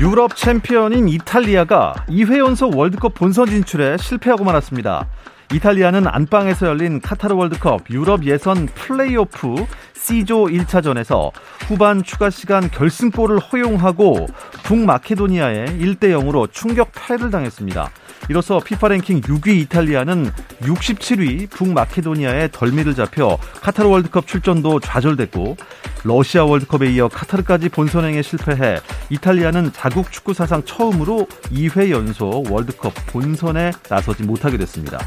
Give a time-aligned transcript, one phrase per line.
[0.00, 5.08] 유럽 챔피언인 이탈리아가 2회 연속 월드컵 본선 진출에 실패하고 말았습니다.
[5.52, 11.32] 이탈리아는 안방에서 열린 카타르 월드컵 유럽 예선 플레이오프 C조 1차전에서
[11.66, 14.28] 후반 추가 시간 결승골을 허용하고
[14.62, 17.90] 북마케도니아에 1대 0으로 충격 패를 당했습니다.
[18.28, 20.30] 이로써 피파 랭킹 6위 이탈리아는
[20.60, 25.56] 67위 북마케도니아의 덜미를 잡혀 카타르 월드컵 출전도 좌절됐고
[26.04, 33.72] 러시아 월드컵에 이어 카타르까지 본선행에 실패해 이탈리아는 자국 축구 사상 처음으로 2회 연속 월드컵 본선에
[33.88, 34.98] 나서지 못하게 됐습니다.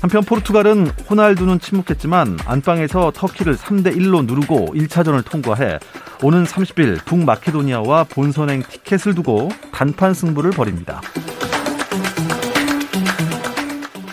[0.00, 5.78] 한편 포르투갈은 호날두는 침묵했지만 안방에서 터키를 3대 1로 누르고 1차전을 통과해
[6.24, 11.00] 오는 30일 북마케도니아와 본선행 티켓을 두고 단판 승부를 벌입니다.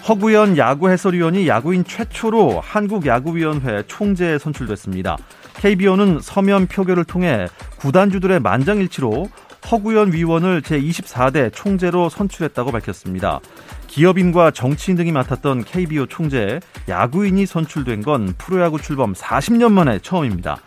[0.10, 5.20] 허구현 야구 해설위원이 야구인 최초로 한국야구위원회 총재에 선출됐습니다.
[5.58, 7.46] KBO는 서면 표결을 통해
[7.78, 9.30] 구단주들의 만장일치로
[9.70, 13.40] 허구현 위원을 제24대 총재로 선출했다고 밝혔습니다.
[13.86, 20.58] 기업인과 정치인 등이 맡았던 KBO 총재 야구인이 선출된 건 프로야구 출범 40년 만에 처음입니다.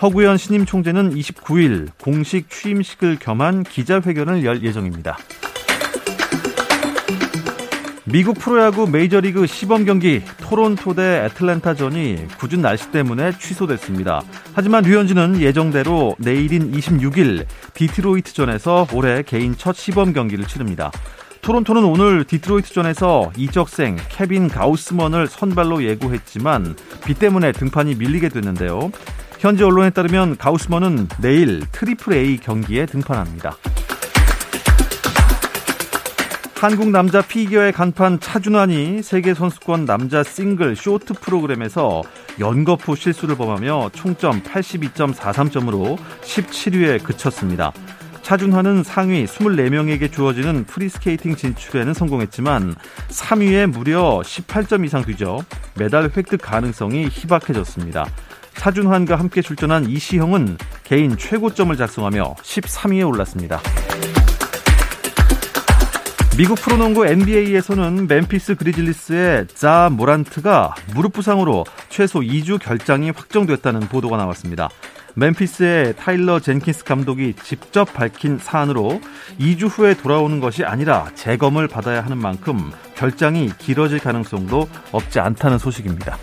[0.00, 5.18] 허구현 신임 총재는 29일 공식 취임식을 겸한 기자회견을 열 예정입니다.
[8.08, 14.22] 미국 프로야구 메이저리그 시범 경기 토론토 대 애틀랜타전이 굳은 날씨 때문에 취소됐습니다.
[14.54, 20.92] 하지만 류현진은 예정대로 내일인 26일 디트로이트전에서 올해 개인 첫 시범 경기를 치릅니다.
[21.42, 28.92] 토론토는 오늘 디트로이트전에서 이적생 케빈 가우스먼을 선발로 예고했지만 비 때문에 등판이 밀리게 됐는데요.
[29.40, 33.56] 현지 언론에 따르면 가우스먼은 내일 트리플 A 경기에 등판합니다.
[36.58, 42.02] 한국 남자 피겨의 간판 차준환이 세계 선수권 남자 싱글 쇼트 프로그램에서
[42.40, 47.72] 연거푸 실수를 범하며 총점 82.43점으로 17위에 그쳤습니다.
[48.22, 52.74] 차준환은 상위 24명에게 주어지는 프리스케이팅 진출에는 성공했지만
[53.10, 55.38] 3위에 무려 18점 이상 뒤져
[55.74, 58.06] 메달 획득 가능성이 희박해졌습니다.
[58.54, 63.60] 차준환과 함께 출전한 이시형은 개인 최고점을 작성하며 13위에 올랐습니다.
[66.36, 74.68] 미국 프로농구 NBA에서는 멤피스 그리즐리스의 자 모란트가 무릎 부상으로 최소 2주 결장이 확정됐다는 보도가 나왔습니다.
[75.14, 79.00] 멤피스의 타일러 젠킨스 감독이 직접 밝힌 사안으로
[79.40, 86.18] 2주 후에 돌아오는 것이 아니라 재검을 받아야 하는 만큼 결장이 길어질 가능성도 없지 않다는 소식입니다.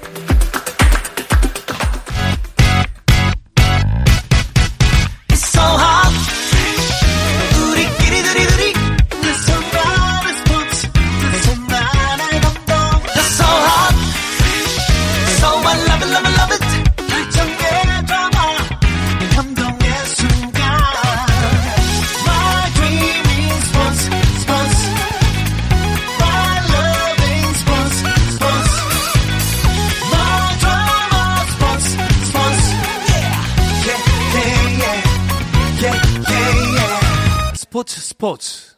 [38.23, 38.73] 스포츠 스포츠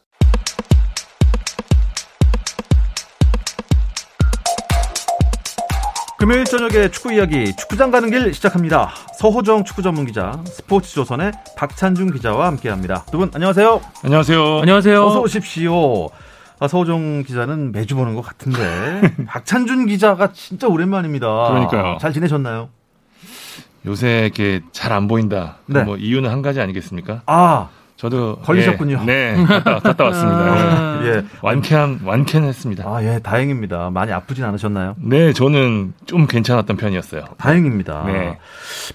[6.17, 8.89] 금요일 저녁에 축구 이야기 축구장 가는 길 시작합니다.
[9.19, 13.05] 서호정 축구 전문 기자, 스포츠 조선의 박찬준 기자와 함께 합니다.
[13.11, 13.81] 두 분 안녕하세요.
[14.03, 14.59] 안녕하세요.
[14.61, 15.05] 안녕하세요.
[15.05, 16.07] 어서 오십시오.
[16.59, 21.27] 아, 서호정 기자는 매주 보는 것 같은데 박찬준 기자가 진짜 오랜만입니다.
[21.49, 21.97] 그러니까요.
[22.01, 22.69] 잘 지내셨나요?
[23.85, 25.57] 요새 이렇게 잘 안 보인다.
[25.67, 25.83] 네.
[25.83, 27.21] 뭐 이유는 한 가지 아니겠습니까?
[27.27, 29.03] 아 저도 걸리셨군요.
[29.05, 30.39] 네, 네 갔다, 갔다 왔습니다.
[30.41, 32.83] 아, 예, 완쾌한 완쾌했습니다.
[32.85, 33.89] 아, 예, 다행입니다.
[33.89, 34.95] 많이 아프진 않으셨나요?
[34.97, 37.23] 네, 저는 좀 괜찮았던 편이었어요.
[37.37, 38.03] 다행입니다.
[38.05, 38.37] 네.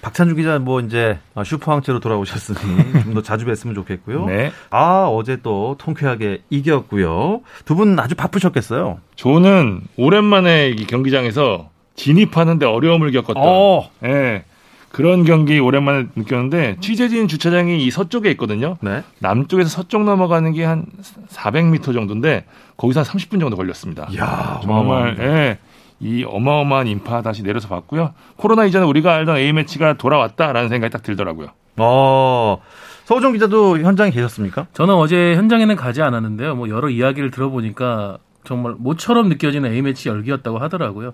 [0.03, 2.59] 박찬주 기자 뭐 이제 슈퍼왕체로 돌아오셨으니
[3.03, 4.25] 좀 더 자주 뵀으면 좋겠고요.
[4.27, 4.51] 네.
[4.69, 7.41] 아, 어제 또 통쾌하게 이겼고요.
[7.65, 8.99] 두 분 아주 바쁘셨겠어요.
[9.15, 13.35] 저는 오랜만에 이 경기장에서 진입하는데 어려움을 겪었던.
[13.43, 13.89] 어.
[14.01, 14.43] 네.
[14.91, 18.77] 그런 경기 오랜만에 느꼈는데 취재진 주차장이 이 서쪽에 있거든요.
[18.81, 19.03] 네.
[19.19, 20.85] 남쪽에서 서쪽 넘어가는 게 한
[21.29, 22.45] 400m 정도인데
[22.77, 24.07] 거기서 한 30분 정도 걸렸습니다.
[24.17, 25.57] 야, 정말 예.
[25.99, 28.13] 이 어마어마한 인파 다시 내려서 봤고요.
[28.35, 31.49] 코로나 이전에 우리가 알던 A 매치가 돌아왔다라는 생각이 딱 들더라고요.
[31.77, 32.57] 어.
[33.05, 34.67] 서우정 기자도 현장에 계셨습니까?
[34.73, 36.55] 저는 어제 현장에는 가지 않았는데요.
[36.55, 41.13] 뭐 여러 이야기를 들어보니까 정말 모처럼 느껴지는 A매치 열기였다고 하더라고요.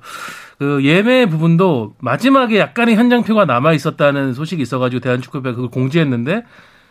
[0.60, 6.44] 그 예매 부분도 마지막에 약간의 현장표가 남아 있었다는 소식이 있어가지고 대한축구협회가 그걸 공지했는데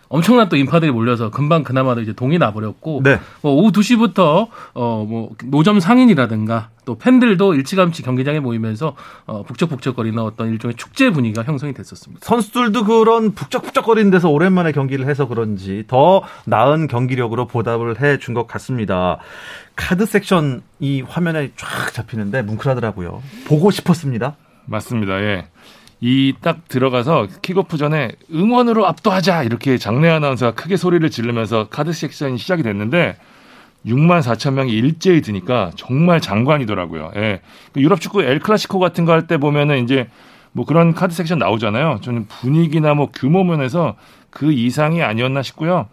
[0.09, 3.19] 엄청난 또 인파들이 몰려서 금방 그나마도 이제 동이 나버렸고 네.
[3.43, 8.95] 뭐 오후 2시부터 어 뭐 노점 상인이라든가 또 팬들도 일찌감치 경기장에 모이면서
[9.27, 12.25] 어 북적북적거리는 어떤 일종의 축제 분위기가 형성이 됐었습니다.
[12.25, 18.47] 선수들도 그런 북적북적거리는 데서 오랜만에 경기를 해서 그런지 더 나은 경기력으로 보답을 해 준 것
[18.47, 19.19] 같습니다.
[19.77, 23.23] 카드 섹션 이 화면에 쫙 잡히는데 뭉클하더라고요.
[23.47, 24.37] 보고 싶었습니다.
[24.67, 25.21] 맞습니다.
[25.23, 25.47] 예.
[26.01, 32.37] 이 딱 들어가서 킥오프 전에 응원으로 압도하자 이렇게 장내 아나운서가 크게 소리를 지르면서 카드 섹션이
[32.39, 33.17] 시작이 됐는데
[33.87, 37.13] 6만 4천 명이 일제히 드니까 정말 장관이더라고요.
[37.17, 37.41] 예.
[37.73, 40.09] 그 유럽 축구 엘 클라시코 같은 거 할 때 보면은 이제
[40.53, 42.01] 뭐 그런 카드 섹션 나오잖아요.
[42.03, 43.95] 저는 분위기나 뭐 규모 면에서
[44.31, 45.89] 그 이상이 아니었나 싶고요.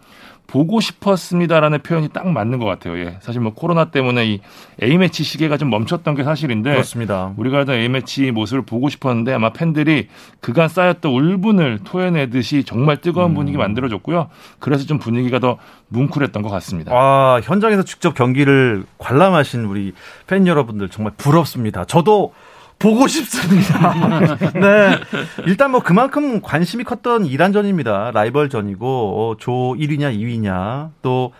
[0.46, 2.98] 보고 싶었습니다라는 표현이 딱 맞는 것 같아요.
[2.98, 3.16] 예.
[3.20, 4.40] 사실 뭐 코로나 때문에 이
[4.82, 7.32] A매치 시계가 좀 멈췄던 게 사실인데 그렇습니다.
[7.36, 10.08] 우리가 하던 A매치 모습을 보고 싶었는데 아마 팬들이
[10.40, 13.34] 그간 쌓였던 울분을 토해내듯이 정말 뜨거운 음.
[13.34, 14.28] 분위기 만들어줬고요.
[14.58, 15.58] 그래서 좀 분위기가 더
[15.88, 16.92] 뭉클했던 것 같습니다.
[16.94, 19.92] 아, 현장에서 직접 경기를 관람하신 우리
[20.26, 21.84] 팬 여러분들 정말 부럽습니다.
[21.84, 22.32] 저도
[22.78, 24.36] 보고 싶습니다.
[24.54, 24.98] 네.
[25.46, 28.10] 일단 뭐 그만큼 관심이 컸던 이란전입니다.
[28.12, 31.32] 라이벌전이고 어, 조 1위냐 2위냐 또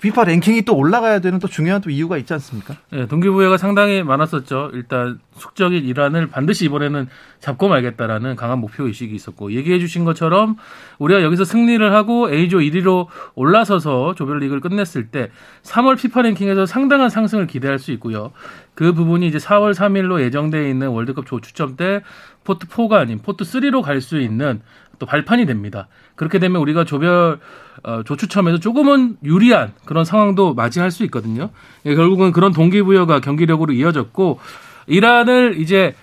[0.00, 2.74] 피파 랭킹이 또 올라가야 되는 또 중요한 또 이유가 있지 않습니까?
[2.90, 4.70] 네, 동기부여가 상당히 많았었죠.
[4.74, 7.08] 일단 숙적인 이란을 반드시 이번에는
[7.40, 10.56] 잡고 말겠다라는 강한 목표 의식이 있었고 얘기해 주신 것처럼
[10.98, 15.30] 우리가 여기서 승리를 하고 A조 1위로 올라서서 조별리그를 끝냈을 때
[15.62, 18.32] 3월 피파 랭킹에서 상당한 상승을 기대할 수 있고요.
[18.74, 22.02] 그 부분이 이제 4월 3일로 예정되어 있는 월드컵 조 추첨 때
[22.44, 24.60] 포트 4가 아닌 포트 3로 갈 수 있는
[24.98, 25.88] 또 발판이 됩니다.
[26.14, 27.40] 그렇게 되면 우리가 조별
[27.82, 31.50] 어, 조추첨에서 조금은 유리한 그런 상황도 맞이할 수 있거든요.
[31.86, 34.38] 예, 결국은 그런 동기부여가 경기력으로 이어졌고
[34.86, 35.94] 이란을 이제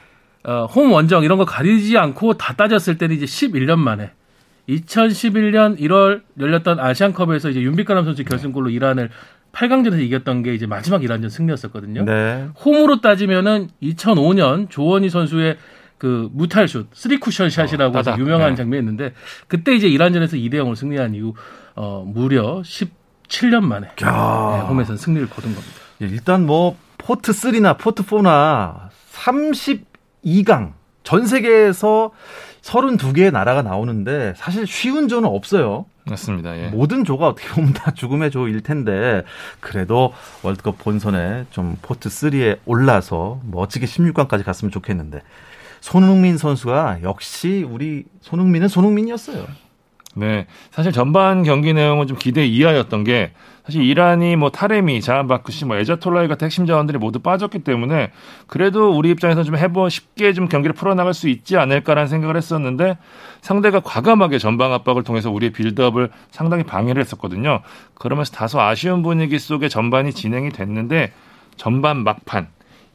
[0.43, 4.11] 어, 홈 원정 이런 거 가리지 않고 다 따졌을 때는 이제 11년 만에
[4.69, 9.09] 2011년 1월 열렸던 아시안컵에서 이제 윤빛가람 선수 결승골로 이란을
[9.51, 12.05] 8강전에서 이겼던 게 이제 마지막 이란전 승리였었거든요.
[12.05, 12.47] 네.
[12.63, 15.57] 홈으로 따지면은 2005년 조원희 선수의
[15.97, 18.55] 그 무탈슛, 쓰리쿠션 샷이라고 어, 유명한 네.
[18.55, 19.13] 장면이 있는데
[19.47, 21.33] 그때 이제 이란전에서 2대 0으로 승리한 이후
[21.75, 25.75] 어 무려 17년 만에 네, 홈에서 승리를 거둔 겁니다.
[26.01, 26.77] 예, 일단 뭐
[27.09, 32.11] 포트 3나 포트 4나 32강 전 세계에서
[32.61, 35.87] 32개의 나라가 나오는데 사실 쉬운 조는 없어요.
[36.03, 36.55] 맞습니다.
[36.55, 36.67] 예.
[36.67, 39.23] 모든 조가 어떻게 보면 다 죽음의 조일 텐데
[39.59, 40.13] 그래도
[40.43, 45.23] 월드컵 본선에 좀 포트 3에 올라서 멋지게 16강까지 갔으면 좋겠는데
[45.81, 49.47] 손흥민 선수가 역시 우리 손흥민은 손흥민이었어요.
[50.15, 50.47] 네.
[50.71, 53.31] 사실 전반 경기 내용은 좀 기대 이하였던 게
[53.63, 58.11] 사실 이란이 뭐 타레미, 자한바크시, 뭐 에자톨라히 같은 핵심 자원들이 모두 빠졌기 때문에
[58.47, 62.97] 그래도 우리 입장에서 좀 해보 쉽게 좀 경기를 풀어나갈 수 있지 않을까라는 생각을 했었는데
[63.41, 67.61] 상대가 과감하게 전방 압박을 통해서 우리의 빌드업을 상당히 방해를 했었거든요.
[67.93, 71.11] 그러면서 다소 아쉬운 분위기 속에 전반이 진행이 됐는데
[71.55, 72.47] 전반 막판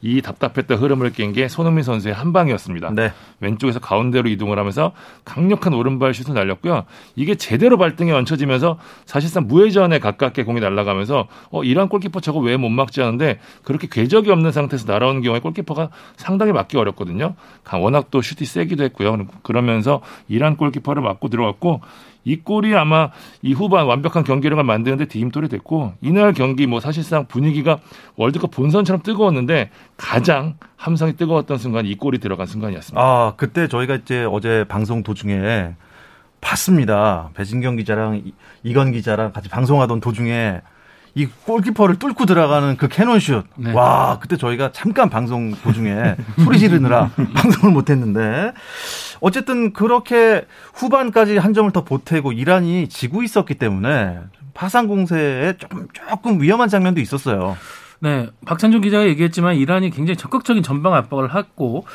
[0.05, 2.91] 이 답답했던 흐름을 깬 게 손흥민 선수의 한 방이었습니다.
[2.91, 3.11] 네.
[3.39, 4.91] 왼쪽에서 가운데로 이동을 하면서
[5.25, 6.83] 강력한 오른발 슛을 날렸고요.
[7.15, 12.69] 이게 제대로 발등에 얹혀지면서 사실상 무회전에 가깝게 공이 날아가면서 어 이란 골키퍼 저거 왜 못
[12.69, 17.35] 막지 하는데 그렇게 궤적이 없는 상태에서 날아오는 경우에 골키퍼가 상당히 막기 어렵거든요.
[17.81, 19.25] 워낙 또 슛이 세기도 했고요.
[19.43, 21.81] 그러면서 이란 골키퍼를 막고 들어갔고
[22.25, 27.79] 이 골이 아마 이 후반 완벽한 경기력을 만드는데 디딤돌이 됐고 이날 경기 뭐 사실상 분위기가
[28.17, 33.01] 월드컵 본선처럼 뜨거웠는데 가장 함성이 뜨거웠던 순간 이 골이 들어간 순간이었습니다.
[33.01, 35.73] 아 그때 저희가 이제 어제 방송 도중에
[36.41, 37.29] 봤습니다.
[37.35, 38.23] 배진경 기자랑
[38.63, 40.61] 이건 기자랑 같이 방송하던 도중에
[41.17, 43.45] 이 골키퍼를 뚫고 들어가는 그 캐논슛.
[43.55, 43.71] 네.
[43.71, 48.51] 와, 그때 저희가 잠깐 방송 도중에 소리 지르느라 방송을 못 했는데
[49.21, 54.19] 어쨌든 그렇게 후반까지 한 점을 더 보태고 이란이 지고 있었기 때문에
[54.53, 57.57] 파상 공세에 조금 조금 위험한 장면도 있었어요.
[57.99, 61.85] 네, 박찬준 기자가 얘기했지만 이란이 굉장히 적극적인 전방 압박을 했고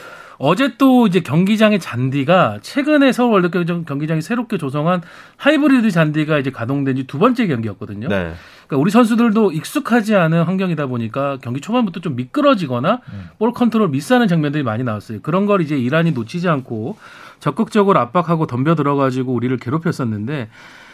[0.42, 5.02] 어제 또 이제 경기장의 잔디가 최근에 서울 월드컵 경기장이 새롭게 조성한
[5.36, 8.08] 하이브리드 잔디가 이제 가동된 지 두 번째 경기였거든요.
[8.08, 8.32] 네.
[8.66, 13.28] 그러니까 우리 선수들도 익숙하지 않은 환경이다 보니까 경기 초반부터 좀 미끄러지거나 음.
[13.38, 15.20] 볼 컨트롤 미스하는 장면들이 많이 나왔어요.
[15.20, 16.96] 그런 걸 이제 이란이 놓치지 않고
[17.38, 20.48] 적극적으로 압박하고 덤벼 들어가지고 우리를 괴롭혔었는데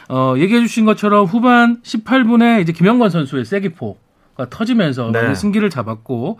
[0.08, 3.96] 어, 얘기해 주신 것처럼 후반 18분에 이제 김영건 선수의 세기포
[4.50, 5.34] 터지면서 네.
[5.34, 6.38] 승기를 잡았고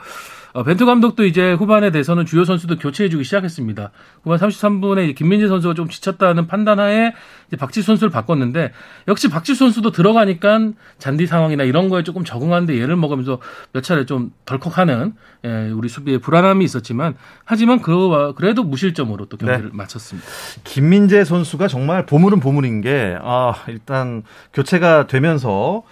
[0.57, 3.91] 어, 벤투 감독도 이제 후반에 대해서는 주요 선수도 교체해주기 시작했습니다.
[4.23, 7.13] 후반 33분에 김민재 선수가 좀 지쳤다는 판단하에
[7.49, 8.73] 이제 박지 선수를 바꿨는데
[9.07, 13.39] 역시 박지 선수도 들어가니까 잔디 상황이나 이런 거에 조금 적응하는데 예를 먹으면서
[13.75, 15.13] 몇 차례 좀 덜컥하는
[15.45, 19.77] 예, 우리 수비에 불안함이 있었지만 하지만 그 그래도 무실점으로 또 경기를 네.
[19.77, 20.27] 마쳤습니다.
[20.65, 24.23] 김민재 선수가 정말 보물은 보물인 게 아, 일단
[24.55, 25.83] 교체가 되면서 어,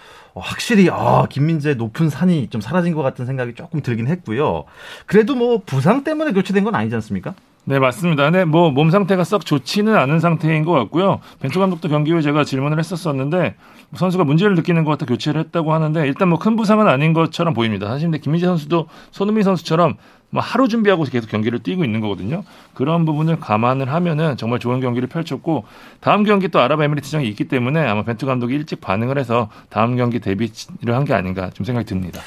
[0.41, 4.65] 확실히 아 김민재 높은 산이 좀 사라진 것 같은 생각이 조금 들긴 했고요.
[5.07, 7.35] 그래도 뭐 부상 때문에 교체된 건 아니지 않습니까?
[7.67, 8.29] 네 맞습니다.
[8.31, 11.21] 네, 뭐 몸 상태가 썩 좋지는 않은 상태인 것 같고요.
[11.41, 13.55] 벤투 감독도 경기 후에 제가 질문을 했었었는데
[13.95, 17.87] 선수가 문제를 느끼는 것 같아 교체를 했다고 하는데 일단 뭐 큰 부상은 아닌 것처럼 보입니다.
[17.89, 19.95] 사실 근데 김민재 선수도 손흥민 선수처럼
[20.29, 22.43] 뭐 하루 준비하고 계속 경기를 뛰고 있는 거거든요.
[22.75, 25.65] 그런 부분을 감안을 하면은 정말 좋은 경기를 펼쳤고
[26.01, 30.51] 다음 경기 또 아랍에미리트전이 있기 때문에 아마 벤투 감독이 일찍 반응을 해서 다음 경기 대비를
[30.89, 32.21] 한 게 아닌가 좀 생각이 듭니다.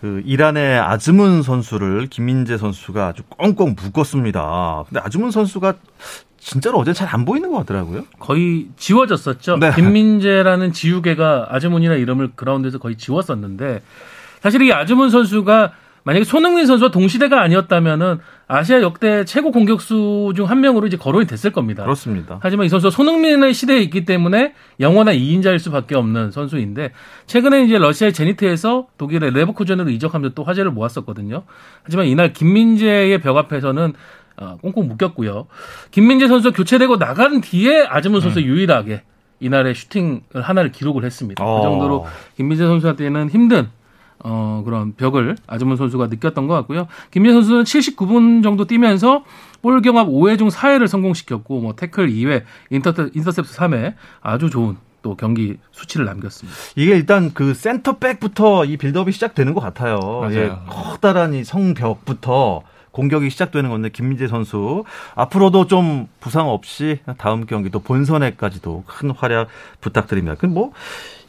[0.00, 4.84] 그 이란의 아즈문 선수를 김민재 선수가 아주 꽁꽁 묶었습니다.
[4.88, 5.74] 근데 아즈문 선수가
[6.38, 8.04] 진짜로 어제 잘 안 보이는 것 같더라고요.
[8.20, 9.56] 거의 지워졌었죠.
[9.56, 9.72] 네.
[9.74, 13.82] 김민재라는 지우개가 아즈문이라 이름을 그라운드에서 거의 지웠었는데
[14.42, 15.72] 사실 이 아즈문 선수가
[16.08, 21.52] 만약에 손흥민 선수와 동시대가 아니었다면은 아시아 역대 최고 공격수 중 한 명으로 이제 거론이 됐을
[21.52, 21.82] 겁니다.
[21.82, 22.38] 그렇습니다.
[22.40, 26.92] 하지만 이 선수가 손흥민의 시대에 있기 때문에 영원한 2인자일 수밖에 없는 선수인데
[27.26, 31.42] 최근에 이제 러시아의 제니트에서 독일의 레버쿠젠으로 이적하면서 또 화제를 모았었거든요.
[31.82, 33.92] 하지만 이날 김민재의 벽 앞에서는
[34.38, 35.46] 어, 꽁꽁 묶였고요.
[35.90, 38.44] 김민재 선수 교체되고 나간 뒤에 아즈문 선수 음.
[38.44, 39.02] 유일하게
[39.40, 41.44] 이날의 슈팅을 하나를 기록을 했습니다.
[41.44, 41.56] 그 어.
[41.56, 42.06] 그 정도로
[42.38, 43.68] 김민재 선수한테는 힘든
[44.24, 46.88] 어, 그런 벽을 아즈문 선수가 느꼈던 것 같고요.
[47.10, 49.24] 김민 선수는 79분 정도 뛰면서
[49.62, 55.16] 볼 경합 5회 중 4회를 성공시켰고 뭐 태클 2회, 인터셉, 인터셉트 3회 아주 좋은 또
[55.16, 56.58] 경기 수치를 남겼습니다.
[56.76, 59.98] 이게 일단 그 센터백부터 이 빌드업이 시작되는 것 같아요.
[59.98, 60.34] 맞아요.
[60.34, 64.84] 예, 커다란 이 성벽부터 공격이 시작되는 건데 김민재 선수
[65.14, 69.48] 앞으로도 좀 부상 없이 다음 경기도 본선에까지도 큰 활약
[69.80, 70.34] 부탁드립니다.
[70.34, 70.72] 그뭐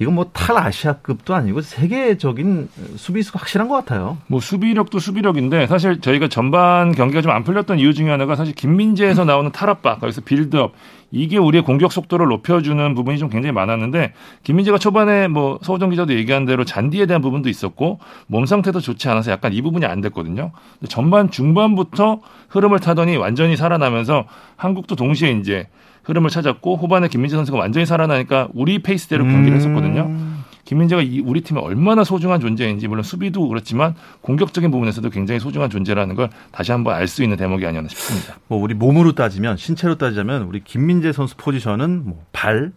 [0.02, 4.18] 이건 뭐 탈아시아급도 아니고 세계적인 수비수가 확실한 것 같아요.
[4.28, 9.24] 뭐 수비력도 수비력인데 사실 저희가 전반 경기가 좀 안 풀렸던 이유 중에 하나가 사실 김민재에서
[9.26, 10.74] 나오는 탈압박 거기서 빌드업
[11.12, 14.14] 이게 우리의 공격 속도를 높여주는 부분이 좀 굉장히 많았는데
[14.44, 19.32] 김민재가 초반에 뭐 서우정 기자도 얘기한 대로 잔디에 대한 부분도 있었고 몸 상태도 좋지 않아서
[19.32, 20.52] 약간 이 부분이 안 됐거든요.
[20.88, 24.26] 전반 중반부터 흐름을 타더니 완전히 살아나면서
[24.56, 25.68] 한국도 동시에 이제
[26.10, 30.08] 흐름을 찾았고 후반에 김민재 선수가 완전히 살아나니까 우리 페이스대로 경기를 했었거든요.
[30.08, 30.44] 음.
[30.66, 36.16] 김민재가 이 우리 팀에 얼마나 소중한 존재인지 물론 수비도 그렇지만 공격적인 부분에서도 굉장히 소중한 존재라는
[36.16, 38.38] 걸 다시 한번 알 수 있는 대목이 아니었나 싶습니다.
[38.48, 42.72] 뭐 우리 몸으로 따지면 신체로 따지자면 우리 김민재 선수 포지션은 뭐 발,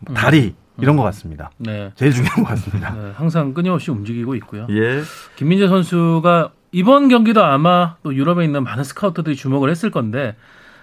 [0.00, 0.82] 뭐 다리 음.
[0.82, 1.50] 이런 것 같습니다.
[1.56, 1.90] 네.
[1.94, 2.94] 제일 중요한 것 같습니다.
[2.94, 4.66] 네, 항상 끊임없이 움직이고 있고요.
[4.70, 5.02] 예.
[5.36, 10.36] 김민재 선수가 이번 경기도 아마 또 유럽에 있는 많은 스카우터들이 주목을 했을 건데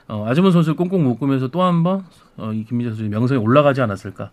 [0.07, 2.05] 어, 아즈문 선수를 꽁꽁 묶으면서 또 한 번
[2.37, 4.31] 어, 이 김민재 선수의 명성이 올라가지 않았을까.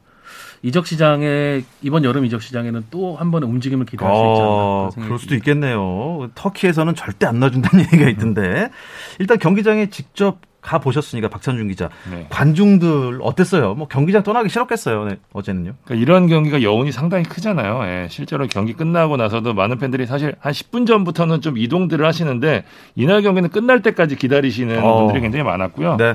[0.62, 4.50] 이적 시장에 이번 여름 이적 시장에는 또 한 번의 움직임을 기대할 수 있지 않나.
[4.52, 6.30] 어, 그럴 수도 있겠네요.
[6.34, 8.70] 터키에서는 절대 안 놔준다는 얘기가 있던데
[9.18, 12.26] 일단 경기장에 직접 가 보셨으니까 박찬준 기자 네.
[12.30, 13.74] 관중들 어땠어요?
[13.74, 15.74] 뭐 경기장 떠나기 싫었겠어요 네, 어제는요.
[15.84, 17.80] 그러니까 이런 경기가 여운이 상당히 크잖아요.
[17.84, 22.64] 예, 실제로 경기 끝나고 나서도 많은 팬들이 사실 한 10분 전부터는 좀 이동들을 하시는데
[22.94, 24.98] 이날 경기는 끝날 때까지 기다리시는 어.
[24.98, 25.96] 분들이 굉장히 많았고요.
[25.96, 26.14] 네.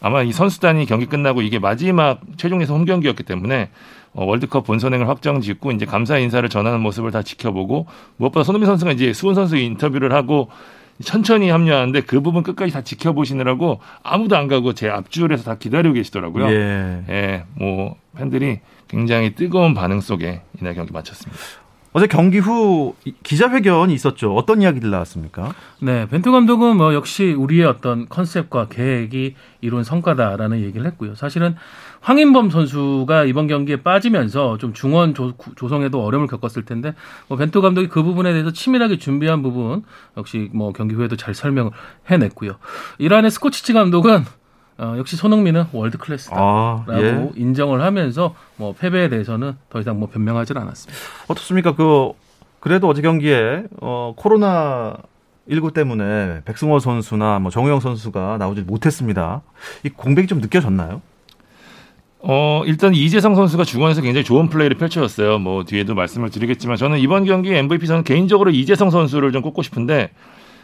[0.00, 3.70] 아마 이 선수단이 경기 끝나고 이게 마지막 최종 예선 홈 경기였기 때문에
[4.14, 7.86] 어, 월드컵 본선행을 확정 짓고 이제 감사 인사를 전하는 모습을 다 지켜보고
[8.16, 10.50] 무엇보다 손흥민 선수가 이제 수훈 선수 인터뷰를 하고
[11.02, 16.50] 천천히 합류하는데 그 부분 끝까지 다 지켜보시느라고 아무도 안 가고 제 앞줄에서 다 기다리고 계시더라고요.
[16.50, 17.04] 예.
[17.08, 21.40] 예, 뭐 팬들이 굉장히 뜨거운 반응 속에 이날 경기 마쳤습니다.
[21.94, 24.34] 어제 경기 후 기자회견이 있었죠.
[24.34, 25.54] 어떤 이야기들 나왔습니까?
[25.80, 31.14] 네, 벤투 감독은 뭐 역시 우리의 어떤 컨셉과 계획이 이룬 성과다라는 얘기를 했고요.
[31.14, 31.54] 사실은
[32.00, 36.94] 황인범 선수가 이번 경기에 빠지면서 좀 중원 조, 조성에도 어려움을 겪었을 텐데
[37.28, 39.84] 뭐 벤투 감독이 그 부분에 대해서 치밀하게 준비한 부분
[40.16, 41.72] 역시 뭐 경기 후에도 잘 설명을
[42.10, 42.56] 해냈고요.
[42.98, 44.24] 이란의 스코치치 감독은
[44.78, 47.30] 어, 역시 손흥민은 월드 클래스다라고 아, 예.
[47.36, 51.02] 인정을 하면서 뭐 패배에 대해서는 더 이상 뭐 변명하지는 않았습니다.
[51.28, 51.74] 어떻습니까?
[51.74, 52.12] 그
[52.60, 54.96] 그래도 어제 경기에 어, 코로나
[55.50, 59.42] 19 때문에 백승호 선수나 뭐 정우영 선수가 나오지 못했습니다.
[59.84, 61.02] 이 공백이 좀 느껴졌나요?
[62.20, 65.40] 어, 일단 이재성 선수가 중원에서 굉장히 좋은 플레이를 펼쳐졌어요.
[65.40, 70.10] 뭐 뒤에도 말씀을 드리겠지만 저는 이번 경기 MVP 저는 개인적으로 이재성 선수를 좀 꼽고 싶은데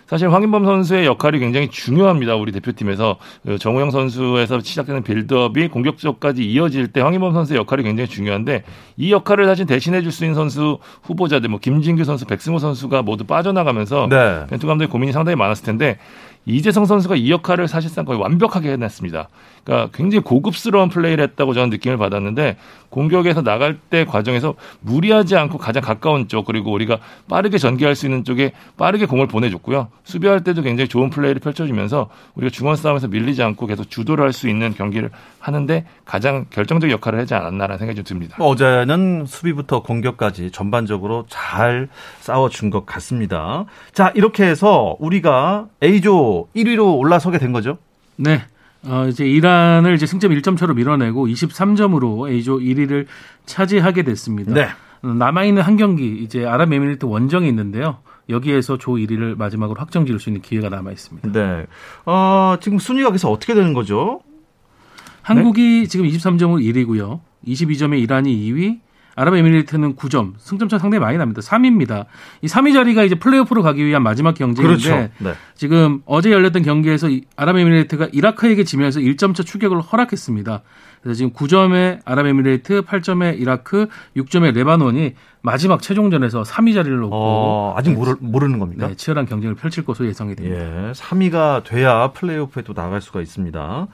[0.08, 2.34] 사실 황인범 선수의 역할이 굉장히 중요합니다.
[2.34, 8.64] 우리 대표팀에서 그 정우영 선수에서 시작되는 빌드업이 공격적까지 이어질 때 황인범 선수의 역할이 굉장히 중요한데
[8.96, 13.24] 이 역할을 사실 대신해 줄 수 있는 선수 후보자들 뭐 김진규 선수, 백승호 선수가 모두
[13.24, 14.46] 빠져나가면서 네.
[14.48, 15.98] 벤투 감독의 고민이 상당히 많았을 텐데
[16.46, 19.28] 이재성 선수가 이 역할을 사실상 거의 완벽하게 해냈습니다.
[19.64, 22.56] 그러니까 굉장히 고급스러운 플레이를 했다고 저는 느낌을 받았는데
[22.88, 28.24] 공격에서 나갈 때 과정에서 무리하지 않고 가장 가까운 쪽 그리고 우리가 빠르게 전개할 수 있는
[28.24, 29.88] 쪽에 빠르게 공을 보내줬고요.
[30.04, 34.48] 수비할 때도 굉장히 좋은 플레이를 펼쳐주면서 우리가 중원 싸움에서 밀리지 않고 계속 주도를 할 수
[34.48, 38.36] 있는 경기를 하는데 가장 결정적 역할을 하지 않았나라는 생각이 좀 듭니다.
[38.38, 41.88] 어제는 수비부터 공격까지 전반적으로 잘
[42.20, 43.64] 싸워준 것 같습니다.
[43.92, 47.78] 자 이렇게 해서 우리가 A조 1위로 올라서게 된 거죠?
[48.16, 48.42] 네.
[48.84, 53.06] 어, 이제 이란을 이제 승점 1점 차로 밀어내고 23점으로 A조 1위를
[53.46, 54.54] 차지하게 됐습니다.
[54.54, 54.68] 네.
[55.02, 57.98] 남아있는 한 경기 이제 아랍에미리트 원정이 있는데요.
[58.28, 61.32] 여기에서 조 1위를 마지막으로 확정 지을 수 있는 기회가 남아 있습니다.
[61.32, 61.66] 네.
[62.04, 64.20] 어, 지금 순위가 그래서 어떻게 되는 거죠?
[65.22, 65.86] 한국이 네?
[65.86, 67.20] 지금 23점으로 1위고요.
[67.46, 68.80] 22점에 이란이 2위,
[69.18, 71.40] 아랍에미리트는 9점, 승점차 상당히 많이 납니다.
[71.40, 72.06] 3위입니다.
[72.40, 75.10] 이 3위 자리가 이제 플레이오프로 가기 위한 마지막 경쟁인데 그렇죠.
[75.18, 75.34] 네.
[75.56, 80.62] 지금 어제 열렸던 경기에서 아랍에미리트가 이라크에게 지면서 1점차 추격을 허락했습니다.
[81.02, 87.90] 그래서 지금 9점의 아랍에미리트, 8점의 이라크, 6점의 레바논이 마지막 최종전에서 3위 자리를 놓고 어, 아직
[87.90, 88.88] 모르, 모르는 겁니까?
[88.88, 90.88] 네, 치열한 경쟁을 펼칠 것으로 예상이 됩니다.
[90.88, 93.88] 예, 3위가 돼야 플레이오프에 또 나갈 수가 있습니다.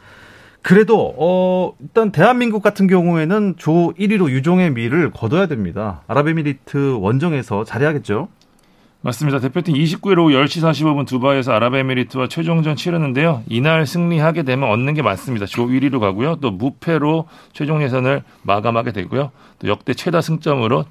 [0.64, 6.00] 그래도 어 일단 대한민국 같은 경우에는 조 1위로 유종의 미를 거둬야 됩니다.
[6.08, 8.28] 아랍에미리트 원정에서 잘해야겠죠.
[9.02, 9.40] 맞습니다.
[9.40, 13.42] 대표팀 29일 오후 10시 45분 두바이에서 아랍에미리트와 최종전 치르는데요.
[13.46, 15.44] 이날 승리하게 되면 얻는 게 많습니다.
[15.44, 16.36] 조 1위로 가고요.
[16.36, 19.32] 또 무패로 최종 예선을 마감하게 되고요.
[19.58, 20.86] 또 역대 최다 승점으로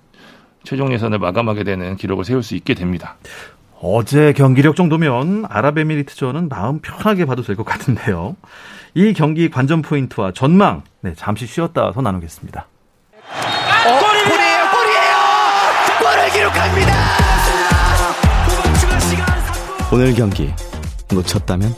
[0.64, 3.18] 최종 예선을 마감하게 되는 기록을 세울 수 있게 됩니다.
[3.82, 8.36] 어제 경기력 정도면 아랍에미리트전은 마음 편하게 봐도 될 것 같은데요.
[8.96, 12.68] 이 경기 관전 포인트와 전망 네, 잠시 쉬었다 서 나누겠습니다.
[13.86, 15.16] 어, 골이에요, 골이에요,
[16.00, 16.94] 골을 기록합니다.
[19.92, 20.52] 오늘 경기
[21.14, 21.76] 놓쳤다면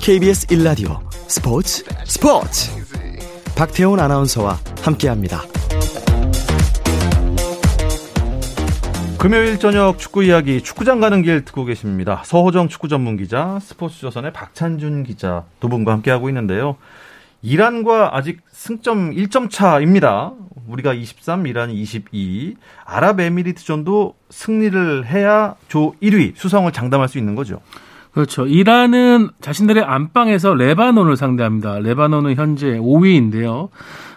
[0.00, 2.70] KBS 1라디오 스포츠 스포츠
[3.56, 5.42] 박태훈 아나운서와 함께합니다.
[9.24, 12.20] 금요일 저녁 축구 이야기 축구장 가는 길 듣고 계십니다.
[12.26, 16.76] 서호정 축구 전문 기자, 스포츠조선의 박찬준 기자 두 분과 함께하고 있는데요.
[17.40, 20.34] 이란과 아직 승점 1점 차입니다.
[20.68, 22.56] 우리가 23, 이란이 22.
[22.84, 27.62] 아랍에미리트전도 승리를 해야 조 1위 수성을 장담할 수 있는 거죠.
[28.12, 28.46] 그렇죠.
[28.46, 31.78] 이란은 자신들의 안방에서 레바논을 상대합니다.
[31.78, 33.70] 레바논은 현재 5위인데요.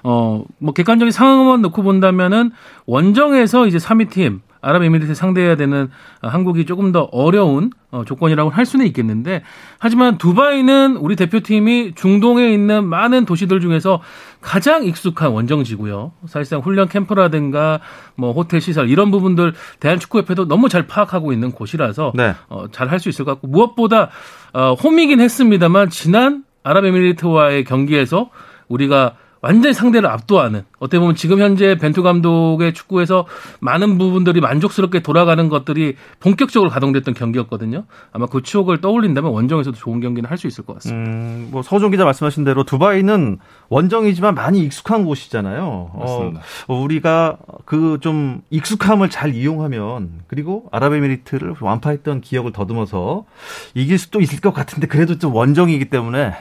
[0.03, 2.51] 어, 뭐 객관적인 상황만 놓고 본다면은
[2.85, 5.89] 원정에서 이제 3위 팀 아랍에미리트 상대해야 되는
[6.21, 9.43] 한국이 조금 더 어려운 어, 조건이라고 할 수는 있겠는데
[9.79, 14.01] 하지만 두바이는 우리 대표팀이 중동에 있는 많은 도시들 중에서
[14.41, 16.11] 가장 익숙한 원정지고요.
[16.25, 17.79] 사실상 훈련 캠프라든가
[18.15, 22.35] 뭐 호텔 시설 이런 부분들 대한축구협회도 너무 잘 파악하고 있는 곳이라서 네.
[22.49, 24.09] 어, 잘 할 수 있을 것 같고 무엇보다
[24.53, 28.29] 어, 홈이긴 했습니다만 지난 아랍에미리트와의 경기에서
[28.67, 33.25] 우리가 완전히 상대를 압도하는 어떻게 보면 지금 현재 벤투 감독의 축구에서
[33.59, 37.85] 많은 부분들이 만족스럽게 돌아가는 것들이 본격적으로 가동됐던 경기였거든요.
[38.11, 41.09] 아마 그 추억을 떠올린다면 원정에서도 좋은 경기는 할 수 있을 것 같습니다.
[41.09, 43.37] 음, 뭐 서종 기자 말씀하신 대로 두바이는
[43.69, 45.91] 원정이지만 많이 익숙한 곳이잖아요.
[45.99, 46.41] 맞습니다.
[46.67, 53.25] 어, 우리가 그 좀 익숙함을 잘 이용하면 그리고 아랍에미리트를 완파했던 기억을 더듬어서
[53.73, 56.33] 이길 수도 있을 것 같은데 그래도 좀 원정이기 때문에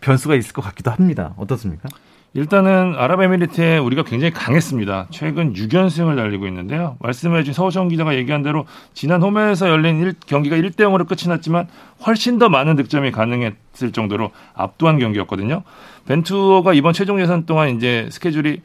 [0.00, 1.34] 변수가 있을 것 같기도 합니다.
[1.36, 1.88] 어떻습니까?
[2.36, 5.06] 일단은 아랍에미리트에 우리가 굉장히 강했습니다.
[5.10, 6.96] 최근 6연승을 달리고 있는데요.
[6.98, 11.68] 말씀해주신 서우정 기자가 얘기한 대로 지난 홈에서 열린 1, 경기가 1대 0으로 끝이 났지만
[12.04, 15.62] 훨씬 더 많은 득점이 가능했을 정도로 압도한 경기였거든요.
[16.06, 18.62] 벤투어가 이번 최종 예선 동안 이제 스케줄이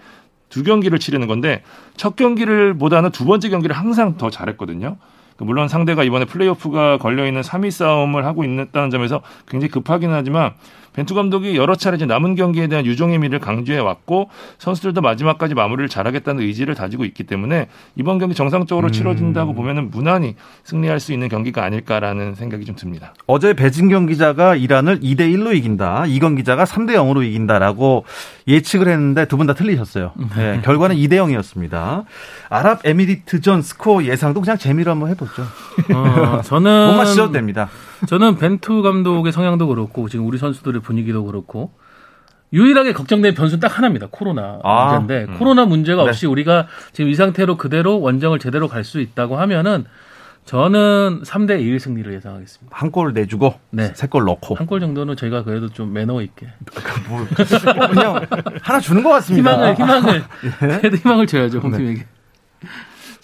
[0.49, 1.61] 두 경기를 치르는 건데
[1.95, 4.97] 첫 경기를 보다는 두 번째 경기를 항상 더 잘했거든요.
[5.37, 10.53] 그 물론 상대가 이번에 플레이오프가 걸려 있는 3위 싸움을 하고 있다는 점에서 굉장히 급하긴 하지만
[10.93, 15.89] 벤투 감독이 여러 차례 이제 남은 경기에 대한 유종의 미를 강조해 왔고 선수들도 마지막까지 마무리를
[15.89, 18.91] 잘하겠다는 의지를 다지고 있기 때문에 이번 경기 정상적으로 음.
[18.91, 23.13] 치러진다고 보면은 무난히 승리할 수 있는 경기가 아닐까라는 생각이 좀 듭니다.
[23.27, 26.05] 어제 배진경 기자가 이란을 2대 1로 이긴다.
[26.07, 28.05] 이건 기자가 3대 0으로 이긴다라고
[28.47, 30.11] 예측을 했는데 두 분 다 틀리셨어요.
[30.35, 32.03] 네, 결과는 2대 0이었습니다.
[32.49, 35.43] 아랍에미리트전 스코어 예상도 그냥 재미로 한번 해보죠.
[35.93, 37.69] 어, 저는 못 맞추셔도 됩니다.
[38.07, 41.71] 저는 벤투 감독의 성향도 그렇고 지금 우리 선수들의 분위기도 그렇고
[42.53, 44.07] 유일하게 걱정되는 변수는 딱 하나입니다.
[44.09, 45.37] 코로나 아, 문제인데 음.
[45.37, 46.09] 코로나 문제가 네.
[46.09, 46.31] 없이 네.
[46.31, 49.85] 우리가 지금 이 상태로 그대로 원정을 제대로 갈 수 있다고 하면은
[50.45, 52.75] 저는 3대 1 승리를 예상하겠습니다.
[52.75, 53.91] 한 골 내주고 네.
[53.93, 56.47] 세골 넣고 한 골 정도는 저희가 그래도 좀 매너 있게
[57.07, 57.23] 뭐,
[57.89, 58.25] 그냥
[58.63, 59.51] 하나 주는 것 같습니다.
[59.51, 60.23] 희망을 희망을
[60.63, 60.77] 예?
[60.79, 61.99] 그래도 희망을 줘야죠 홈팀에게.
[61.99, 62.67] 네.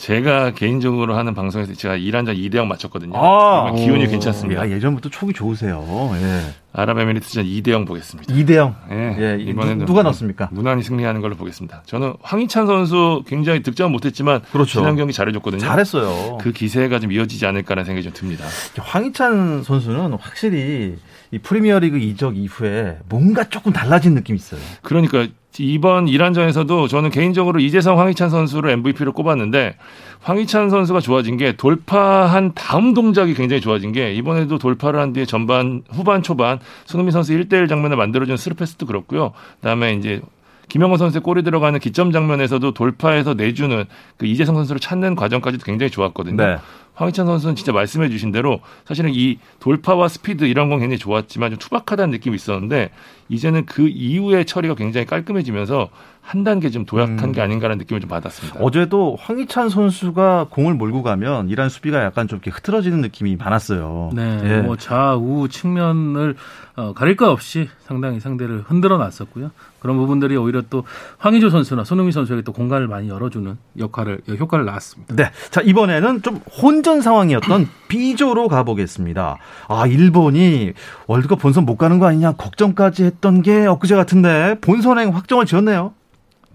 [0.06, 3.14] 제가 개인적으로 하는 방송에서 제가 1한전 2대 0 맞췄거든요.
[3.18, 4.62] 아, 기운이 괜찮습니다.
[4.62, 5.84] 야, 예전부터 촉이 좋으세요.
[6.22, 6.42] 예.
[6.74, 8.32] 아랍에미리트전 2대 0 보겠습니다.
[8.32, 8.76] 2대 0.
[8.92, 9.16] 예.
[9.18, 9.42] 예.
[9.42, 10.48] 이번에는 누가 넣습니까?
[10.52, 11.82] 무난히 승리하는 걸로 보겠습니다.
[11.88, 14.80] 저는 황희찬 선수 굉장히 득점 못했지만 그렇죠.
[14.80, 15.60] 지난 경기 잘해줬거든요.
[15.60, 16.38] 잘했어요.
[16.38, 18.46] 그 기세가 좀 이어지지 않을까라는 생각이 좀 듭니다.
[18.78, 20.98] 황희찬 선수는 확실히
[21.32, 24.62] 이 프리미어리그 이적 이후에 뭔가 조금 달라진 느낌이 있어요.
[24.84, 25.26] 그러니까
[25.64, 29.78] 이번 이란전에서도 저는 개인적으로 이재성 황희찬 선수를 MVP로 꼽았는데
[30.22, 35.84] 황희찬 선수가 좋아진 게 돌파한 다음 동작이 굉장히 좋아진 게 이번에도 돌파를 한 뒤에 전반
[35.92, 39.34] 후반 초반 손흥민 선수 1대1 장면을 만들어준 스루패스도 그렇고요.
[39.62, 40.22] 그다음에 이제
[40.68, 43.86] 김영호 선수의 골이 들어가는 기점 장면에서도 돌파해서 내주는
[44.18, 46.44] 그 이재성 선수를 찾는 과정까지도 굉장히 좋았거든요.
[46.44, 46.58] 네.
[46.96, 51.60] 황희찬 선수는 진짜 말씀해 주신 대로 사실은 이 돌파와 스피드 이런 건 굉장히 좋았지만 좀
[51.60, 52.90] 투박하다는 느낌이 있었는데
[53.30, 55.90] 이제는 그 이후의 처리가 굉장히 깔끔해지면서
[56.26, 57.32] 한 단계 좀 도약한 음.
[57.32, 58.60] 게 아닌가라는 느낌을 좀 받았습니다.
[58.60, 64.10] 어제도 황희찬 선수가 공을 몰고 가면 이란 수비가 약간 좀 이렇게 흐트러지는 느낌이 많았어요.
[64.12, 64.62] 네, 예.
[64.62, 66.36] 뭐 좌우 측면을
[66.78, 69.52] 어, 가릴 것 없이 상당히 상대를 흔들어 놨었고요.
[69.78, 70.84] 그런 부분들이 오히려 또
[71.20, 75.16] 황희조 선수나 손흥민 선수에게 또 공간을 많이 열어주는 역할을 효과를 낳았습니다.
[75.16, 79.38] 네, 자 이번에는 좀 혼전 상황이었던 B조로 가보겠습니다.
[79.68, 80.74] 아 일본이
[81.06, 85.94] 월드컵 본선 못 가는 거 아니냐 걱정까지 했던 게 엊그제 같은데 본선행 확정을 지었네요.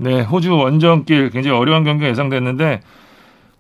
[0.03, 2.81] 네, 호주 원정길 굉장히 어려운 경기가 예상됐는데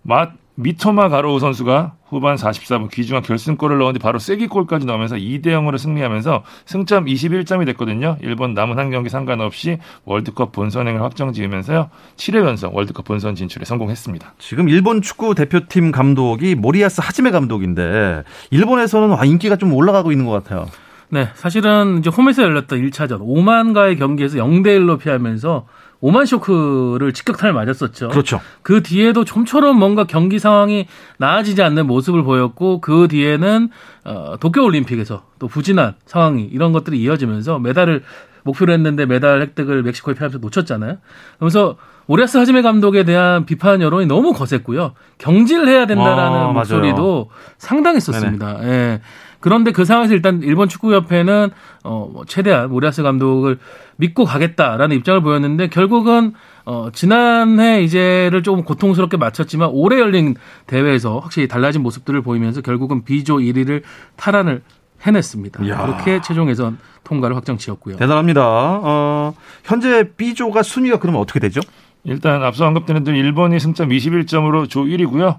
[0.00, 6.42] 맛 미토마 가로우 선수가 후반 44분 귀중한 결승골을 넣었는데 바로 쐐기골까지 넣으면서 2대 0으로 승리하면서
[6.64, 8.16] 승점 21점이 됐거든요.
[8.22, 11.90] 일본 남은 한 경기 상관없이 월드컵 본선행을 확정 지으면서요.
[12.16, 14.34] 7회 연속 월드컵 본선 진출에 성공했습니다.
[14.38, 20.68] 지금 일본 축구 대표팀 감독이 모리아스 하지메 감독인데 일본에서는 인기가 좀 올라가고 있는 것 같아요.
[21.10, 25.66] 네, 사실은 이제 홈에서 열렸던 1차전 오만과의 경기에서 0대 1로 피하면서
[26.00, 28.08] 오만 쇼크를 직격탄을 맞았었죠.
[28.08, 28.40] 그렇죠.
[28.62, 30.86] 그 뒤에도 좀처럼 뭔가 경기 상황이
[31.18, 33.68] 나아지지 않는 모습을 보였고 그 뒤에는
[34.04, 38.02] 어, 도쿄 올림픽에서 또 부진한 상황이 이런 것들이 이어지면서 메달을
[38.44, 40.96] 목표로 했는데 메달 획득을 멕시코에 피하면서 놓쳤잖아요.
[41.36, 44.94] 그러면서 오리아스 하지메 감독에 대한 비판 여론이 너무 거셌고요.
[45.18, 48.64] 경질을 해야 된다라는 아, 목소리도 상당했었습니다.
[48.64, 49.00] 예.
[49.40, 51.50] 그런데 그 상황에서 일단 일본 축구협회는
[51.82, 53.58] 어, 뭐 최대한 모리아스 감독을
[53.96, 61.48] 믿고 가겠다라는 입장을 보였는데 결국은 어, 지난해 이제를 조금 고통스럽게 마쳤지만 올해 열린 대회에서 확실히
[61.48, 63.82] 달라진 모습들을 보이면서 결국은 B조 1위를
[64.16, 64.62] 탈환을
[65.02, 65.64] 해냈습니다.
[65.64, 65.86] 이야.
[65.86, 67.96] 그렇게 최종 예선 통과를 확정 지었고요.
[67.96, 68.42] 대단합니다.
[68.44, 71.60] 어, 현재 B조가 순위가 그러면 어떻게 되죠?
[72.04, 75.38] 일단 앞서 언급드린 대로 일본이 승점 21점으로 조 1위고요.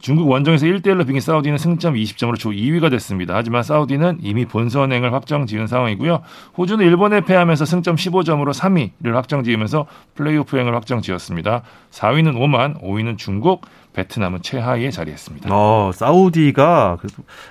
[0.00, 3.34] 중국 원정에서 1대1로 비긴 사우디는 승점 20점으로 조 2위가 됐습니다.
[3.34, 6.22] 하지만 사우디는 이미 본선행을 확정 지은 상황이고요.
[6.56, 11.62] 호주는 일본에 패하면서 승점 15점으로 3위를 확정 지으면서 플레이오프행을 확정 지었습니다.
[11.90, 15.48] 4위는 오만, 5위는 중국, 베트남은 최하위에 자리했습니다.
[15.52, 16.98] 어, 사우디가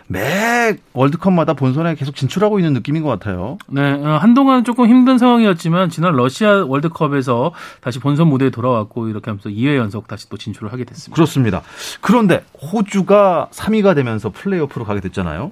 [0.08, 3.58] 매 월드컵마다 본선에 계속 진출하고 있는 느낌인 것 같아요.
[3.68, 9.50] 네, 어, 한동안 조금 힘든 상황이었지만 지난 러시아 월드컵에서 다시 본선 무대에 돌아왔고 이렇게 하면서
[9.50, 11.14] 2회 연속 다시 또 진출을 하게 됐습니다.
[11.16, 11.62] 그렇습니다.
[12.02, 15.52] 그런데 호주가 3위가 되면서 플레이오프로 가게 됐잖아요.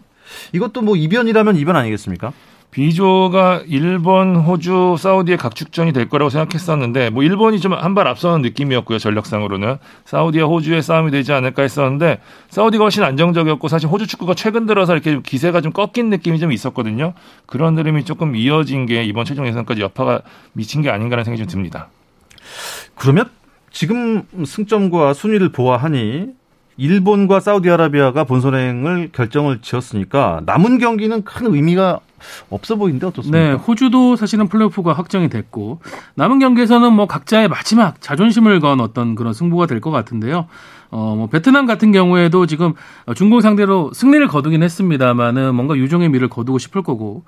[0.53, 2.31] 이것도 뭐 이변이라면 이변 아니겠습니까?
[2.75, 8.99] B조가 일본, 호주, 사우디의 각축전이 될 거라고 생각했었는데 뭐 일본이 좀 한 발 앞서는 느낌이었고요
[8.99, 14.91] 전력상으로는 사우디와 호주의 싸움이 되지 않을까 했었는데 사우디가 훨씬 안정적이었고 사실 호주 축구가 최근 들어서
[14.91, 17.13] 이렇게 기세가 좀 꺾인 느낌이 좀 있었거든요.
[17.45, 21.87] 그런 흐름이 조금 이어진 게 이번 최종 예선까지 여파가 미친 게 아닌가라는 생각이 좀 듭니다.
[22.95, 23.29] 그러면
[23.71, 26.27] 지금 승점과 순위를 보아하니
[26.75, 32.01] 일본과 사우디아라비아가 본선행을 결정을 지었으니까 남은 경기는 큰 의미가
[32.49, 33.37] 없어 보이는데 어떻습니까?
[33.37, 35.79] 네, 호주도 사실은 플레이오프가 확정이 됐고
[36.15, 40.47] 남은 경기에서는 뭐 각자의 마지막 자존심을 건 어떤 그런 승부가 될 것 같은데요.
[40.91, 42.73] 어, 뭐 베트남 같은 경우에도 지금
[43.15, 47.23] 중국 상대로 승리를 거두긴 했습니다만은 뭔가 유종의 미를 거두고 싶을 거고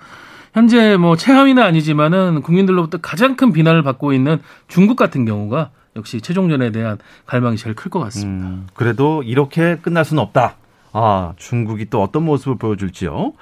[0.54, 6.71] 현재 뭐 최하위는 아니지만은 국민들로부터 가장 큰 비난을 받고 있는 중국 같은 경우가 역시 최종전에
[6.71, 8.47] 대한 갈망이 제일 클 것 같습니다.
[8.47, 10.56] 음, 그래도 이렇게 끝날 수는 없다.
[11.00, 13.34] 아, 중국이 또 어떤 모습을 보여줄지요.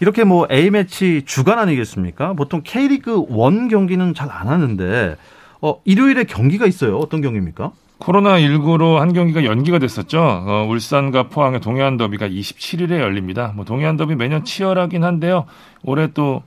[0.00, 2.32] 이렇게 뭐 A매치 주간 아니겠습니까?
[2.32, 5.16] 보통 K리그 1 경기는 잘 안 하는데,
[5.60, 6.96] 어, 일요일에 경기가 있어요.
[6.96, 7.72] 어떤 경기입니까?
[7.98, 10.20] 코로나19로 한 경기가 연기가 됐었죠.
[10.22, 13.52] 어, 울산과 포항의 동해안 더비가 27일에 열립니다.
[13.54, 15.44] 뭐 동해안 더비 매년 치열하긴 한데요.
[15.82, 16.42] 올해 또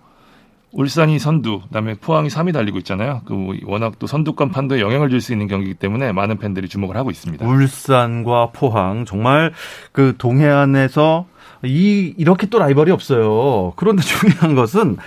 [0.76, 3.22] 울산이 선두, 그다음에 포항이 3위 달리고 있잖아요.
[3.26, 7.10] 그뭐 워낙 또 선두권 판도에 영향을 줄 수 있는 경기이기 때문에 많은 팬들이 주목을 하고
[7.12, 7.46] 있습니다.
[7.48, 9.54] 울산과 포항 정말
[9.94, 11.26] 그 동해안에서
[11.64, 13.72] 이 이렇게 또 라이벌이 없어요.
[13.78, 14.98] 그런데 중요한 것은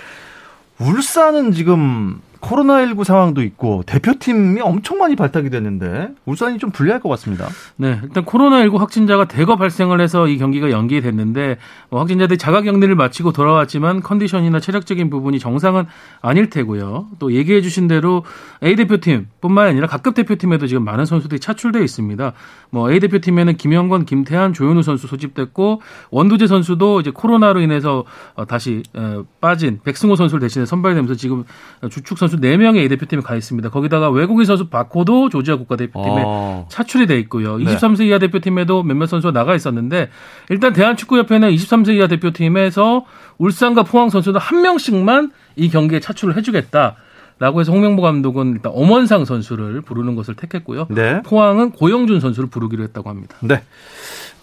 [0.79, 7.47] 울산은 지금 코로나19 상황도 있고 대표팀이 엄청 많이 발탁이 됐는데 울산이 좀 불리할 것 같습니다.
[7.75, 11.57] 네, 일단 코로나19 확진자가 대거 발생을 해서 이 경기가 연기됐는데
[11.89, 15.85] 뭐 확진자들이 자가 격리를 마치고 돌아왔지만 컨디션이나 체력적인 부분이 정상은
[16.21, 17.07] 아닐 테고요.
[17.19, 18.23] 또 얘기해 주신 대로
[18.63, 22.33] A 대표팀뿐만 아니라 각급 대표팀에도 지금 많은 선수들이 차출돼 있습니다.
[22.69, 28.83] 뭐 A 대표팀에는 김영건, 김태한, 조현우 선수 소집됐고 원두재 선수도 이제 코로나로 인해서 어, 다시
[28.93, 31.43] 어, 빠진 백승호 선수를 대신해 선발되면서 지금
[31.89, 33.69] 주축 선수 선수 4명의 A대표팀에 가 있습니다.
[33.69, 36.67] 거기다가 외국인 선수 바코도 조지아 국가대표팀에 어.
[36.69, 37.57] 차출이 돼 있고요.
[37.57, 40.09] 23세 이하 대표팀에도 몇몇 선수가 나가 있었는데
[40.49, 43.05] 일단 대한축구협회는 23세 이하 대표팀에서
[43.39, 46.95] 울산과 포항 선수들 한 명씩만 이 경기에 차출을 해주겠다.
[47.41, 50.87] 라고 해서 홍명보 감독은 일단 엄원상 선수를 부르는 것을 택했고요.
[50.89, 51.21] 네.
[51.21, 53.37] 포항은 고영준 선수를 부르기로 했다고 합니다.
[53.39, 53.63] 네.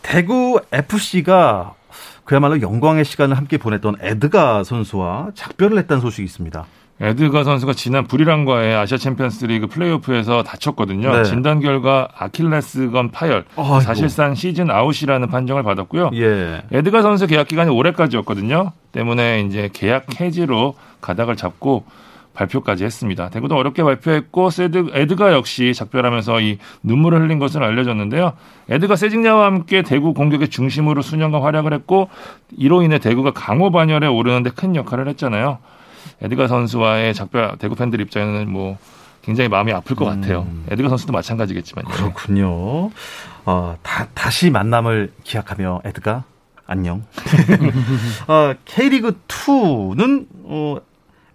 [0.00, 1.74] 대구 FC가
[2.24, 6.64] 그야말로 영광의 시간을 함께 보냈던 에드가 선수와 작별을 했다는 소식이 있습니다.
[7.00, 11.14] 에드가 선수가 지난 부리람과의 아시아 챔피언스리그 플레이오프에서 다쳤거든요.
[11.14, 11.24] 네.
[11.24, 13.80] 진단 결과 아킬레스건 파열, 아이고.
[13.80, 16.10] 사실상 시즌 아웃이라는 판정을 받았고요.
[16.14, 16.62] 예.
[16.72, 18.72] 에드가 선수 계약 기간이 올해까지였거든요.
[18.92, 21.84] 때문에 이제 계약 해지로 가닥을 잡고
[22.32, 23.30] 발표까지 했습니다.
[23.30, 28.32] 대구도 어렵게 발표했고 세드, 에드가 역시 작별하면서 이 눈물을 흘린 것을 알려졌는데요.
[28.68, 32.08] 에드가 세징야와 함께 대구 공격의 중심으로 수년간 활약을 했고
[32.56, 35.58] 이로 인해 대구가 강호 반열에 오르는데 큰 역할을 했잖아요.
[36.22, 38.78] 에드가 선수와의 작별 대구 팬들 입장에는 뭐
[39.22, 40.46] 굉장히 마음이 아플 것 같아요.
[40.48, 40.64] 음.
[40.70, 42.90] 에드가 선수도 마찬가지겠지만 그렇군요.
[43.44, 46.24] 어, 다, 다시 만남을 기약하며 에드가
[46.66, 47.04] 안녕.
[48.28, 50.76] 어, K리그 2는 어,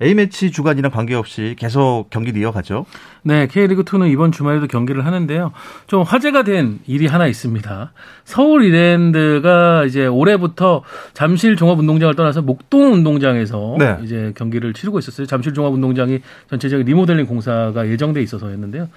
[0.02, 2.86] A매치 주간이랑 관계없이 계속 경기를 이어가죠.
[3.24, 5.52] 네, K리그2는 이번 주말에도 경기를 하는데요.
[5.86, 7.94] 좀 화제가 된 일이 하나 있습니다.
[8.24, 10.84] 서울 이랜드가 이제 올해부터
[11.14, 13.98] 잠실 종합운동장을 떠나서 목동 운동장에서 네.
[14.04, 15.28] 이제 경기를 치르고 있었어요.
[15.28, 18.90] 잠실 종합운동장이 전체적인 리모델링 공사가 예정돼 있어서였는데요.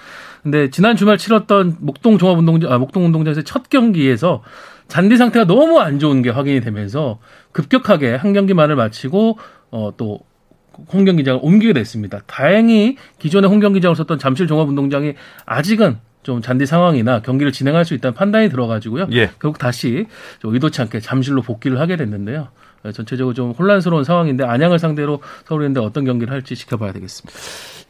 [0.42, 4.42] 근데 지난 주말 치렀던 목동 종합운동장, 아, 목동 운동장에서 첫 경기에서
[4.88, 7.18] 잔디 상태가 너무 안 좋은 게 확인이 되면서
[7.52, 9.38] 급격하게 한 경기만을 마치고
[9.70, 10.20] 어, 또
[10.92, 12.20] 홍경 기장을 옮기게 됐습니다.
[12.26, 15.14] 다행히 기존의 홍경 기장을 썼던 잠실 종합운동장이
[15.46, 19.08] 아직은 좀 잔디 상황이나 경기를 진행할 수 있다는 판단이 들어가지고요.
[19.12, 19.30] 예.
[19.38, 20.06] 결국 다시
[20.40, 22.48] 좀 의도치 않게 잠실로 복귀를 하게 됐는데요.
[22.82, 27.38] 네, 전체적으로 좀 혼란스러운 상황인데 안양을 상대로 서울인데 어떤 경기를 할지 지켜봐야 되겠습니다.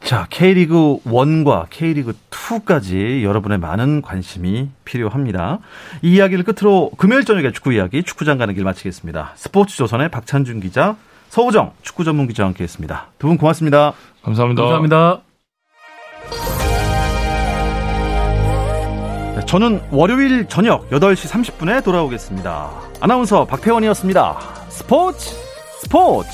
[0.01, 5.59] 자, K리그 1과 K리그 2까지 여러분의 많은 관심이 필요합니다.
[6.01, 9.33] 이 이야기를 끝으로 금요일 저녁에 축구 이야기 축구장 가는 길 마치겠습니다.
[9.35, 10.95] 스포츠 조선의 박찬준 기자
[11.35, 13.07] 서우정 축구 전문 기자와 함께했습니다.
[13.19, 13.91] 두 분 고맙습니다.
[14.23, 14.61] 감사합니다.
[14.61, 15.21] 감사합니다.
[19.35, 22.71] 네, 저는 월요일 저녁 8시 30분에 돌아오겠습니다.
[23.01, 24.37] 아나운서 박태원이었습니다.
[24.69, 25.35] 스포츠
[25.81, 26.29] 스포츠